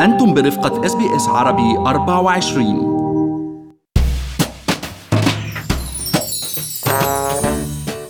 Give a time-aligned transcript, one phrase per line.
[0.00, 3.04] أنتم برفقة إس بي إس عربي 24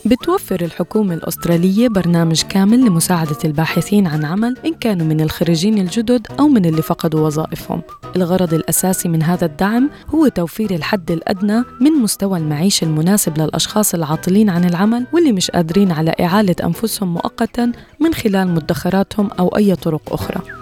[0.04, 6.48] بتوفر الحكومة الأسترالية برنامج كامل لمساعدة الباحثين عن عمل إن كانوا من الخريجين الجدد أو
[6.48, 7.82] من اللي فقدوا وظائفهم.
[8.16, 14.50] الغرض الأساسي من هذا الدعم هو توفير الحد الأدنى من مستوى المعيشة المناسب للأشخاص العاطلين
[14.50, 20.12] عن العمل واللي مش قادرين على إعالة أنفسهم مؤقتا من خلال مدخراتهم أو أي طرق
[20.12, 20.53] أخرى.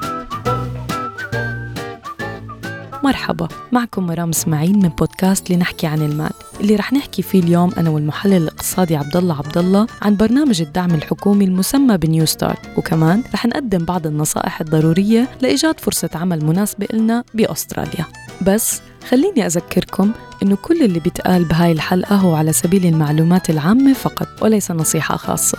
[3.05, 6.31] مرحبا معكم مرام إسماعيل من بودكاست لنحكي عن المال.
[6.61, 10.91] اللي رح نحكي فيه اليوم أنا والمحلل الاقتصادي عبد الله عبد الله عن برنامج الدعم
[10.91, 17.25] الحكومي المسمى بنيو ستارت وكمان رح نقدم بعض النصائح الضرورية لإيجاد فرصة عمل مناسبة لنا
[17.35, 18.07] بأستراليا.
[18.47, 20.13] بس خليني أذكركم
[20.43, 25.59] إنه كل اللي بيتقال بهاي الحلقة هو على سبيل المعلومات العامة فقط وليس نصيحة خاصة.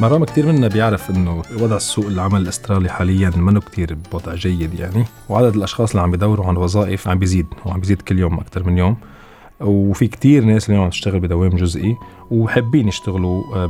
[0.00, 5.04] مرام كتير منا بيعرف إنه وضع السوق العمل الأسترالي حاليا منه كتير بوضع جيد يعني
[5.28, 8.78] وعدد الأشخاص اللي عم بيدوروا عن وظائف عم بيزيد وعم بيزيد كل يوم أكثر من
[8.78, 8.96] يوم
[9.60, 11.96] وفي كتير ناس اليوم عم تشتغل بدوام جزئي
[12.30, 13.66] وحابين يشتغلوا آه،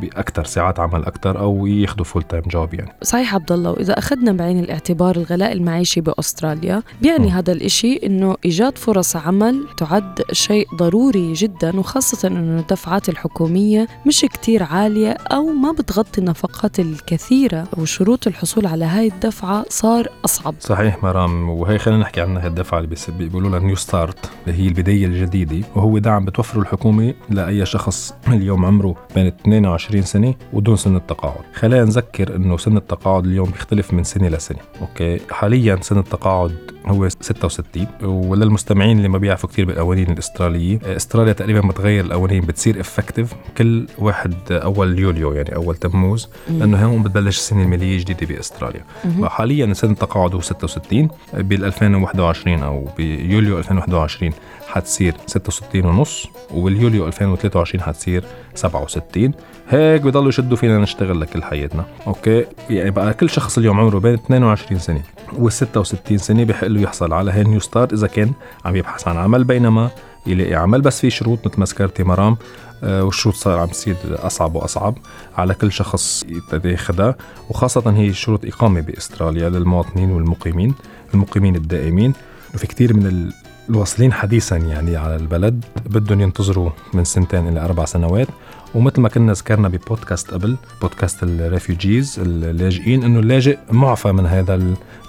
[0.00, 4.32] باكثر ساعات عمل أكثر أو ياخذوا full time job يعني صحيح عبد الله واذا أخذنا
[4.32, 7.30] بعين الاعتبار الغلاء المعيشي بأستراليا بيعني م.
[7.30, 14.20] هذا الإشي إنه إيجاد فرص عمل تعد شيء ضروري جدا وخاصة إنه الدفعات الحكومية مش
[14.20, 21.02] كتير عالية أو ما بتغطي النفقات الكثيرة وشروط الحصول على هاي الدفعة صار أصعب صحيح
[21.02, 25.98] مرام وهي خلينا نحكي عنها الدفعة اللي بيقولوا لها Newstart اللي هي البداية الجديدة وهو
[25.98, 31.44] دعم بتوفره الحكومة لأي شخص شخص اليوم عمره بين 22 سنة ودون سن التقاعد.
[31.54, 34.58] خلينا نذكر إنه سن التقاعد اليوم بيختلف من سنة لسنة.
[34.80, 41.68] أوكي؟ حاليا سن التقاعد هو 66 وللمستمعين اللي ما بيعرفوا كثير بالقوانين الإسترالية إستراليا تقريبا
[41.68, 47.62] بتغير القوانين بتصير effective كل واحد أول يوليو يعني أول تموز لأنه هون بتبلش السنة
[47.62, 48.84] المالية الجديده بإستراليا.
[49.24, 54.32] حاليا سن التقاعد هو 66 بال 2021 أو بيوليو 2021
[54.68, 58.24] حتصير 66 ونص وباليوليو 2023 حتصير
[58.54, 59.32] 67
[59.68, 61.84] هيك بضلوا يشدوا فينا نشتغل لكل حياتنا.
[62.06, 65.02] أوكي؟ يعني بقى كل شخص اليوم عمره بين 22 سنة.
[65.38, 68.32] وال 66 سنة بحق له يحصل على هي Newstart إذا كان
[68.64, 69.90] عم يبحث عن عمل بينما
[70.26, 72.36] يلاقي عمل بس في شروط مثل ما ذكرتي مرام
[72.84, 74.98] آه، والشروط صار عم تصير أصعب وأصعب
[75.36, 76.24] على كل شخص
[76.64, 77.14] ياخذها
[77.50, 80.74] وخاصة هي شروط إقامة بأستراليا للمواطنين والمقيمين
[81.14, 82.12] المقيمين الدائمين.
[82.54, 83.30] وفي كثير من
[83.72, 88.28] الواصلين حديثا يعني على البلد بدهم ينتظروا من سنتين إلى أربع سنوات.
[88.74, 94.56] ومثل ما كنا ذكرنا ببودكاست قبل podcast ال refugees اللاجئين إنه اللاجئ معفى من هذا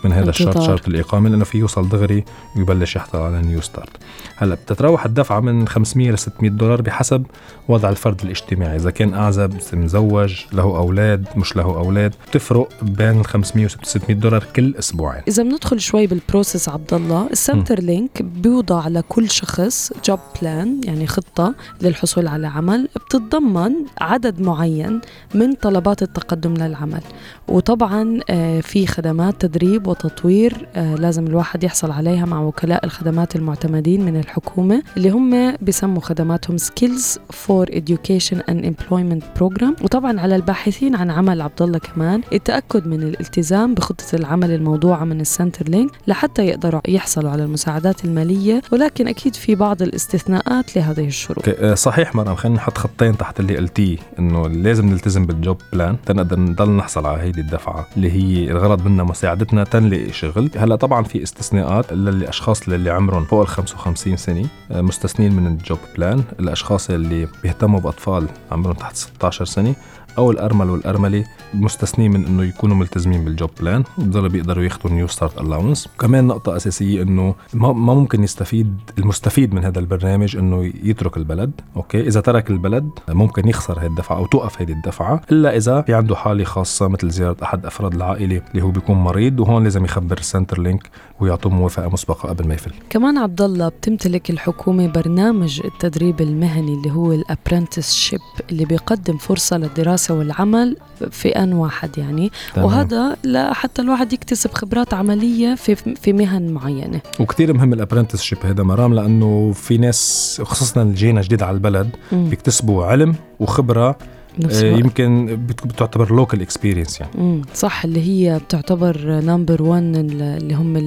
[0.03, 2.25] من هذا الشرط شرط الإقامة لأنه في يوصل دغري
[2.57, 3.89] ويبلش يحصل على Newstart
[4.35, 7.25] هلأ بتتراوح الدفعة من 500 ل 600 دولار بحسب
[7.67, 8.75] وضع الفرد الاجتماعي.
[8.75, 14.43] إذا كان أعزب مزوج له أولاد مش له أولاد بتفرق بين 500 و 600 دولار
[14.55, 15.21] كل أسبوعين.
[15.27, 21.07] إذا بندخل شوي بال process عبد الله ال Centrelink بيوضع لكل شخص job plan يعني
[21.07, 25.01] خطة للحصول على عمل بتتضمن تتضمن عدد معين
[25.35, 27.01] من طلبات التقدم للعمل.
[27.47, 34.05] وطبعا آه، في خدمات تدريب وتطوير آه، لازم الواحد يحصل عليها مع وكلاء الخدمات المعتمدين
[34.05, 39.83] من الحكومة اللي هم بسموا خدماتهم Skills for Education and Employment Program.
[39.83, 45.21] وطبعا على الباحثين عن عمل عبد الله كمان التأكد من الالتزام بخطة العمل الموضوعة من
[45.21, 48.61] ال Centrelink لحتى يقدروا يحصلوا على المساعدات المالية.
[48.71, 51.43] ولكن أكيد في بعض الاستثناءات لهذه الشروط.
[51.47, 55.97] آه، صحيح مرام خلينا نحط خطين تحت اللي قلتيه إنه لازم نلتزم بال job plan
[56.05, 60.49] تنقدر نضل نحصل على هيدي الدفعة اللي هي الغرض منها مساعدتنا تنلاقي شغل.
[60.57, 65.55] هلأ طبعا في استثناءات للاشخاص اللي عمرهم فوق ال 55 سنة آه، مستثنين من ال
[65.55, 66.23] job plan.
[66.39, 69.75] الأشخاص اللي بيهتموا بأطفال عمرهم تحت 16 سنة
[70.17, 75.41] أو الأرمل والارمله مستثنين من إنه يكونوا ملتزمين بال job plan بضلوا بيقدروا ياخذوا Newstart
[75.41, 81.51] Allowance كمان نقطة أساسية إنه ما ممكن يستفيد المستفيد من هذا البرنامج إنه يترك البلد
[81.75, 85.93] أوكي؟ إذا ترك البلد ممكن يخسر هذه الدفعه أو توقف هذه الدفعة إلا إذا في
[85.93, 90.17] عنده حالة خاصة مثل زيارة أحد أفراد العائلة اللي هو بيكون مريض وهون لازم يخبر
[90.17, 96.21] ال Centrelink ويعطوه موافقة مسبقة قبل ما يفل كمان عبد الله بتمتلك الحكومة برنامج التدريب
[96.21, 98.19] المهني اللي هو ال apprenticeship
[98.51, 100.77] اللي بيقدم فرصة للدراسة الدراسة والعمل
[101.11, 102.65] في آن واحد يعني تمام.
[102.65, 108.63] وهذا لحتى الواحد يكتسب خبرات عملية في في مهن معينة وكثير مهم ال apprenticeship هذا
[108.63, 111.89] مرام لأنه في ناس خصوصا اللي جينا جديد على البلد.
[112.11, 113.97] بيكتسبوا علم وخبرة
[114.39, 114.79] بنفس آه، الوقت.
[114.83, 117.11] يمكن بت- بتعتبر local experience يعني.
[117.17, 117.41] مم.
[117.53, 120.77] صح اللي هي بتعتبر number 1 اللي هم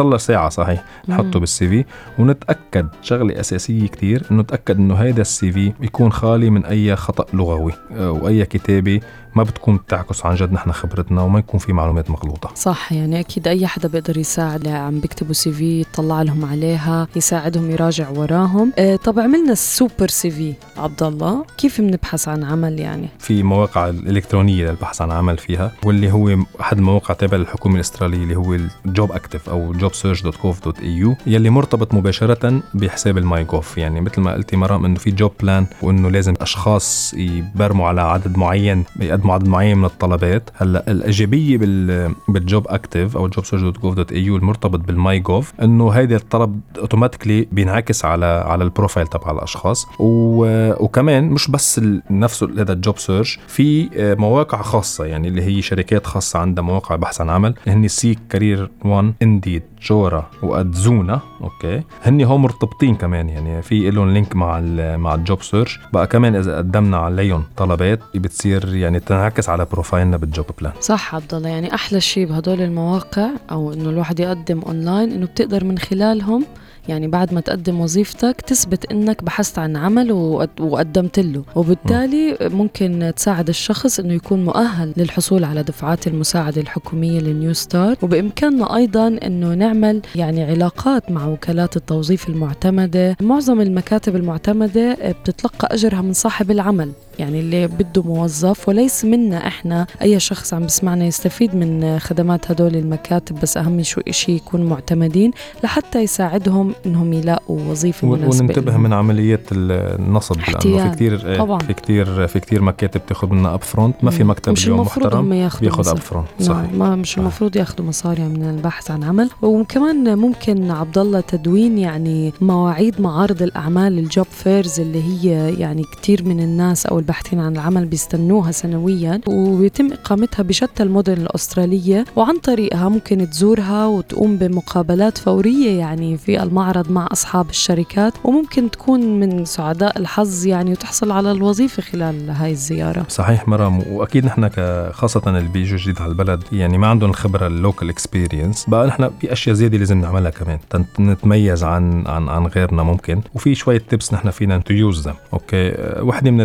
[0.00, 1.40] لها ساعة صحيح نحطه.
[1.40, 1.84] بال CV.
[2.18, 7.24] ونتأكد شغلة أساسية كتير إنه نتأكد إنه هيدا ال CV يكون خالي من أي خطأ
[7.32, 7.47] لغوي.
[7.54, 9.00] آه، وأي كتابة
[9.34, 12.50] ما بتكون بتعكس عن جد نحن خبرتنا وما يكون في معلومات مغلوطة.
[12.54, 18.08] صح يعني أكيد أي حدا بيقدر يساعد عم بيكتبوا CV يطلع لهم عليها يساعدهم يراجع
[18.10, 18.72] وراهم.
[18.78, 23.88] آه طب عملنا ال super CV عبد الله كيف بنبحث عن عمل يعني؟ في مواقع
[23.88, 28.54] الإلكترونية للبحث عن عمل فيها واللي هو أحد المواقع تابع للحكومة الأسترالية اللي هو
[28.86, 33.78] ال jobactive أو jobsearch.gov.au يلي مرتبط مباشرة بحساب ال myGov.
[33.78, 38.38] يعني مثل ما قلتي مرام إنه في job plan وإنه لازم أشخاص يبرموا على عدد
[38.38, 40.50] معين يقدموا عدد معين من الطلبات.
[40.56, 48.04] هلأ الإيجابية بال بال jobactive أو jobsearch.gov.au المرتبط بال myGov إنه هيدا الطلب automatically بينعكس
[48.04, 49.86] على على ال profile تبع الأشخاص.
[49.98, 50.44] و...
[50.84, 51.80] وكمان مش بس
[52.10, 56.64] نفسه هذا ال job search في آه، مواقع خاصة يعني اللي هي شركات خاصة عندها
[56.64, 59.62] مواقع بحث عن عمل هن Seek Career 1 Indeed.
[59.82, 61.82] Jora و Adzuna أوكي.
[62.02, 64.60] هن هم مرتبطين كمان يعني في لهم link مع
[64.96, 65.80] مع ال job search.
[65.92, 70.72] بقى كمان إذا قدمنا عليهم طلبات بتصير يعني تنعكس على profile نا بال job plan.
[70.80, 75.64] صح عبد الله يعني أحلى شيء بهدول المواقع أو إنه الواحد يقدم أونلاين إنه بتقدر
[75.64, 76.44] من خلالهم
[76.88, 81.42] يعني بعد ما تقدم وظيفتك تثبت إنك بحثت عن عمل وقد- وقدمت له.
[81.56, 87.96] وبالتالي ممكن تساعد الشخص إنه يكون مؤهل للحصول على دفعات المساعدة الحكومية للنيو ستار.
[88.02, 93.16] وبإمكاننا أيضا إنه نعمل يعني علاقات مع وكالات التوظيف المعتمدة.
[93.20, 96.90] معظم المكاتب المعتمدة بتتلقى أجرها من صاحب العمل.
[97.18, 102.76] يعني اللي بده موظف وليس منا إحنا أي شخص عم بسمعنا يستفيد من خدمات هدول
[102.76, 105.30] المكاتب بس أهم شو شيء يكونوا معتمدين
[105.64, 108.76] لحتى يساعدهم إنهم يلاقوا وظيفة مناسبة وننتبه.
[108.76, 110.90] من عمليه النصب لأنه في.
[110.94, 111.58] كثير طبعاً.
[111.58, 114.24] في كثير في كثير مكاتب تاخذ منا upfront ما في.
[114.24, 115.88] مكتب مش اليوم محترم بياخذ.
[115.88, 117.18] upfront صحيح ما مش.
[117.18, 123.42] المفروض ياخذوا مصاري من البحث عن عمل وكمان ممكن عبد الله تدوين يعني مواعيد معارض
[123.42, 128.50] الأعمال ال job fairs اللي هي يعني كثير من الناس أو الباحثين عن العمل بيستنوها
[128.50, 136.42] سنويا وبيتم إقامتها بشتى المدن الأسترالية وعن طريقها ممكن تزورها وتقوم بمقابلات فورية يعني في
[136.42, 142.50] المعرض مع أصحاب الشركات وممكن تكون من سعداء الحظ يعني وتحصل على الوظيفة خلال هاي
[142.50, 143.06] الزيارة.
[143.08, 144.50] صحيح مرام وأكيد نحن
[144.92, 149.10] خاصة اللي بيجوا جديد على البلد يعني ما عندهم الخبرة ال local experience بقى نحن
[149.20, 150.58] في اشياء زيادة لازم نعملها كمان
[151.00, 156.02] نتميز عن عن عن غيرنا ممكن وفي شوية tips نحن فينا to use أوكي أه،
[156.02, 156.40] وحدة من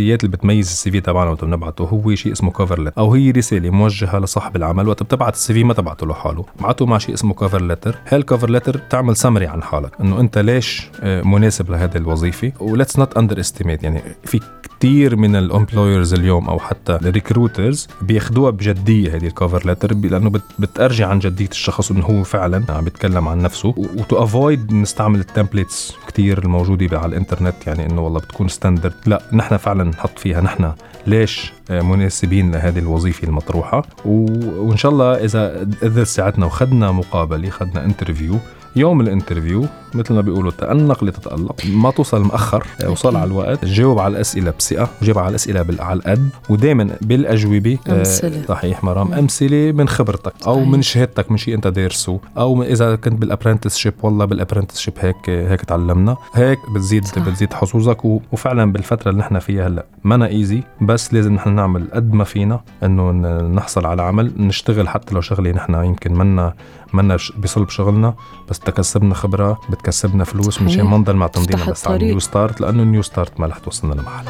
[0.00, 3.30] الاساسيات اللي بتميز ال CV تبعنا وقت بنبعته هو شيء اسمه cover letter أو هي
[3.30, 6.44] رسالة موجهة لصاحب العمل وقت بتبعت ال CV ما تبعته لحاله.
[6.60, 10.38] بعته مع شيء اسمه cover letter هال cover letter تعمل سمري عن حالك؟ إنه أنت
[10.38, 14.40] ليش أه، مناسب لهذه الوظيفة؟ و let's not underestimate يعني في
[14.80, 19.94] كثير من ال employers اليوم أو حتى ال recruiters بياخدوها بجدية هذه ال cover letter
[19.94, 23.74] لأنه بت بتارجع عن جدية الشخص إنه هو فعلا عم بيتكلم عن نفسه.
[23.76, 28.94] و to avoid نستعمل ال templates كثير الموجودة على الإنترنت يعني إنه والله بتكون standard
[29.06, 30.72] لا نحن فعلا نحط فيها نحن
[31.06, 33.84] ليش آه، مناسبين لهذه الوظيفة المطروحة.
[34.04, 34.26] و...
[34.68, 38.36] وإن شاء الله إذا قدر ساعتنا وخدنا مقابلة خدنا interview
[38.76, 43.98] يوم ال interview مثل ما بيقولوا تأنق لتتألق ما توصل مأخر وصل على الوقت جاوب
[43.98, 48.42] على الأسئلة بثقة جاوب على الأسئلة على القد ودائما بالأجوبة آه، أمثلة.
[48.48, 49.12] صحيح مرام.
[49.12, 50.68] أمثلة من خبرتك أو صحيح.
[50.68, 55.30] من شهادتك من شيء أنت دارسه أو إذا كنت بال apprenticeship والله بال apprenticeship هيك
[55.30, 57.18] هيك تعلمنا هيك بتزيد صح.
[57.18, 62.12] بتزيد حظوظك وفعلا بالفترة اللي نحن فيها هلأ مانا easy بس لازم نحن نعمل قد
[62.12, 66.54] ما فينا إنه ن- نحصل على عمل نشتغل حتى لو شغلة نحن يمكن منا
[66.92, 68.14] منا بصلب شغلنا
[68.50, 70.66] بس تكسبنا خبرة بتكسبنا فلوس صحيح.
[70.66, 71.96] مشان ما نضل معتمدين تفتح بس على.
[71.96, 74.24] ال Newstart لأنه ال Newstart ما رح توصلنا لمحل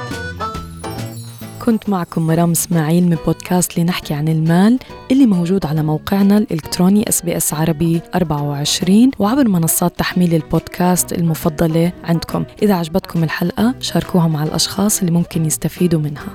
[1.65, 4.79] كنت معكم مرام إسماعيل من بودكاست لنحكي عن المال
[5.11, 11.93] اللي موجود على موقعنا الإلكتروني إس بي إس عربي 24 وعبر منصات تحميل البودكاست المفضلة
[12.05, 16.35] عندكم إذا عجبتكم الحلقة شاركوها مع الأشخاص اللي ممكن يستفيدوا منها